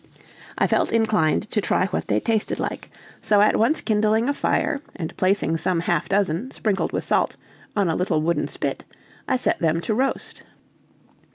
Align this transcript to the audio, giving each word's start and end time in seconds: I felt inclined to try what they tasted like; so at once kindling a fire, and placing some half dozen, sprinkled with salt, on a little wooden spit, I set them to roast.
I 0.57 0.65
felt 0.65 0.91
inclined 0.91 1.51
to 1.51 1.61
try 1.61 1.85
what 1.85 2.07
they 2.07 2.19
tasted 2.19 2.59
like; 2.59 2.89
so 3.19 3.39
at 3.39 3.55
once 3.55 3.81
kindling 3.81 4.27
a 4.27 4.33
fire, 4.33 4.81
and 4.95 5.15
placing 5.15 5.57
some 5.57 5.81
half 5.81 6.09
dozen, 6.09 6.49
sprinkled 6.49 6.91
with 6.91 7.03
salt, 7.03 7.37
on 7.75 7.87
a 7.87 7.93
little 7.95 8.19
wooden 8.19 8.47
spit, 8.47 8.83
I 9.27 9.35
set 9.37 9.59
them 9.59 9.79
to 9.81 9.93
roast. 9.93 10.41